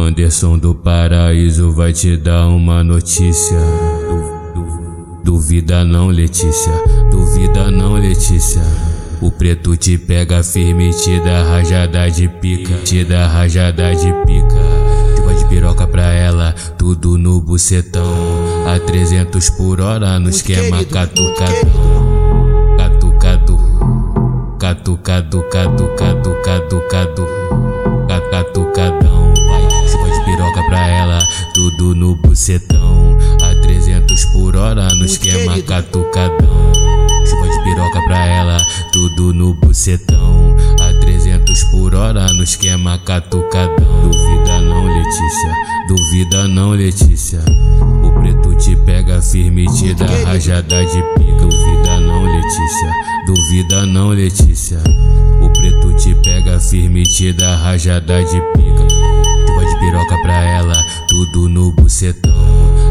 Anderson 0.00 0.58
do 0.58 0.74
Paraíso 0.74 1.72
vai 1.72 1.92
te 1.92 2.16
dar 2.16 2.46
uma 2.48 2.84
notícia. 2.84 3.58
Duvida 5.24 5.84
não, 5.84 6.08
Letícia. 6.08 6.72
Duvida 7.10 7.70
não, 7.70 7.94
Letícia. 7.94 8.62
O 9.20 9.30
preto 9.30 9.76
te 9.76 9.98
pega 9.98 10.42
firme 10.42 10.90
e 10.90 10.94
te 10.94 11.20
dá 11.20 11.42
rajada 11.42 12.08
de 12.10 12.28
pica. 12.28 12.74
Te 12.84 13.04
dá 13.04 13.26
rajada 13.26 13.94
de 13.94 14.12
pica. 14.24 14.56
Chuva 15.16 15.34
de 15.34 15.44
piroca 15.46 15.86
pra 15.86 16.12
ela, 16.12 16.54
tudo 16.78 17.18
no 17.18 17.40
bucetão. 17.40 18.14
A 18.66 18.78
300 18.78 19.50
por 19.50 19.80
hora 19.80 20.18
no 20.18 20.30
esquema 20.30 20.84
catucadão. 20.84 22.76
Catucado. 22.76 23.58
Catucado, 24.58 25.42
catucado, 25.42 25.88
catucado. 25.96 26.67
Tudo 31.78 31.94
no 31.94 32.16
bucetão. 32.16 33.16
A 33.40 33.54
300 33.62 34.24
por 34.26 34.56
hora 34.56 34.88
no 34.96 35.04
esquema 35.04 35.62
catucadão. 35.62 36.72
Chuva 37.24 37.48
de 37.48 37.62
piroca 37.62 38.02
pra 38.02 38.26
ela, 38.26 38.56
tudo 38.92 39.32
no 39.32 39.54
bucetão. 39.54 40.56
A 40.80 40.92
300 41.00 41.64
por 41.64 41.94
hora 41.94 42.26
no 42.32 42.42
esquema 42.42 42.98
catucadão. 42.98 44.02
Duvida 44.02 44.60
não, 44.60 44.86
Letícia, 44.86 45.54
duvida 45.86 46.48
não, 46.48 46.70
Letícia. 46.70 47.40
O 48.02 48.10
preto 48.20 48.56
te 48.56 48.74
pega 48.74 49.22
firme 49.22 49.64
e 49.64 49.72
te 49.72 49.94
dá 49.94 50.06
rajada 50.24 50.84
de 50.84 51.02
pica. 51.16 51.46
Duvida 51.46 52.00
não, 52.00 52.24
Letícia, 52.24 52.92
duvida 53.24 53.86
não, 53.86 54.08
Letícia. 54.08 54.82
O 55.40 55.48
preto 55.50 55.94
te 55.94 56.12
pega 56.16 56.58
firme 56.58 57.02
e 57.02 57.04
te 57.04 57.32
dá 57.32 57.54
rajada 57.56 58.24
de 58.24 58.40
pica. 58.52 58.97
Piroca 59.88 60.18
pra 60.18 60.42
ela, 60.42 60.74
tudo 61.08 61.48
no 61.48 61.72
bucetão. 61.72 62.30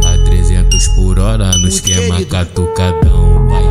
A 0.03 0.17
300 0.26 0.88
por 0.95 1.20
hora 1.20 1.52
no 1.59 1.67
esquema 1.67 2.26
catucadão. 2.26 3.48
Vai, 3.48 3.64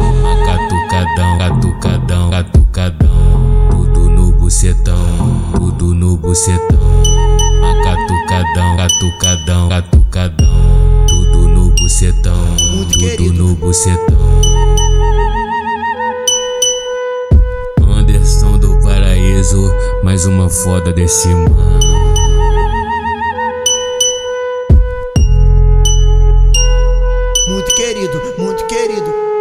catucadão, 0.47 1.37
catucadão, 1.37 2.31
catucadão. 2.31 3.69
Tudo 3.73 4.09
no 4.09 4.31
bucetão, 4.31 4.95
tudo 5.57 5.93
no 5.93 6.17
bucetão. 6.17 6.79
Catucadão, 7.83 8.77
catucadão, 8.77 9.69
catucadão. 9.71 11.07
Tudo 11.09 11.49
no 11.49 11.71
bucetão, 11.71 12.57
tudo 12.93 13.33
no 13.33 13.57
bucetão. 13.57 14.19
Anderson 17.89 18.57
do 18.59 18.81
Paraíso, 18.81 19.69
mais 20.05 20.27
uma 20.27 20.49
foda 20.49 20.93
desse 20.93 21.27
mano. 21.27 22.16
querido, 27.87 28.35
muito 28.37 28.67
querido. 28.67 29.36